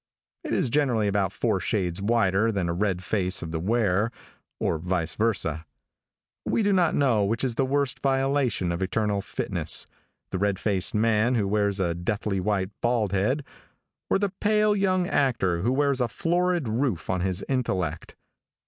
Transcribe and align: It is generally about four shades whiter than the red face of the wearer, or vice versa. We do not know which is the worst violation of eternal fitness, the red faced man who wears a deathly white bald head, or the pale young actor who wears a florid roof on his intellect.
It 0.43 0.51
is 0.51 0.71
generally 0.71 1.07
about 1.07 1.31
four 1.31 1.59
shades 1.59 2.01
whiter 2.01 2.51
than 2.51 2.65
the 2.65 2.73
red 2.73 3.03
face 3.03 3.43
of 3.43 3.51
the 3.51 3.59
wearer, 3.59 4.11
or 4.59 4.79
vice 4.79 5.13
versa. 5.13 5.63
We 6.43 6.63
do 6.63 6.73
not 6.73 6.95
know 6.95 7.23
which 7.23 7.43
is 7.43 7.53
the 7.53 7.67
worst 7.67 7.99
violation 7.99 8.71
of 8.71 8.81
eternal 8.81 9.21
fitness, 9.21 9.85
the 10.31 10.39
red 10.39 10.57
faced 10.57 10.95
man 10.95 11.35
who 11.35 11.47
wears 11.47 11.79
a 11.79 11.93
deathly 11.93 12.39
white 12.39 12.71
bald 12.81 13.11
head, 13.11 13.45
or 14.09 14.17
the 14.17 14.29
pale 14.41 14.75
young 14.75 15.05
actor 15.07 15.61
who 15.61 15.71
wears 15.71 16.01
a 16.01 16.07
florid 16.07 16.67
roof 16.67 17.07
on 17.07 17.21
his 17.21 17.45
intellect. 17.47 18.15